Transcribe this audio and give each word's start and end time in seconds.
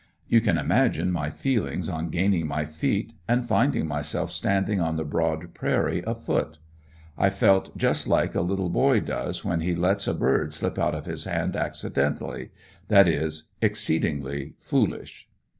You 0.27 0.41
can 0.41 0.57
imagine 0.57 1.11
my 1.11 1.29
feelings 1.29 1.87
on 1.87 2.09
gaining 2.09 2.47
my 2.47 2.65
feet, 2.65 3.13
and 3.27 3.45
finding 3.47 3.85
myself 3.85 4.31
standing 4.31 4.81
on 4.81 4.95
the 4.95 5.03
broad 5.03 5.53
prairie 5.53 6.01
afoot. 6.07 6.57
I 7.19 7.29
felt 7.29 7.77
just 7.77 8.07
like 8.07 8.33
a 8.33 8.41
little 8.41 8.69
boy 8.69 9.01
does 9.01 9.45
when 9.45 9.59
he 9.61 9.75
lets 9.75 10.07
a 10.07 10.15
bird 10.15 10.53
slip 10.55 10.79
out 10.79 10.95
of 10.95 11.05
his 11.05 11.25
hand 11.25 11.55
accidently 11.55 12.49
that 12.87 13.07
is 13.07 13.51
exceedingly 13.61 14.55
foolish. 14.57 15.29